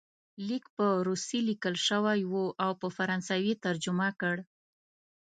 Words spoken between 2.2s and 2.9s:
وو او په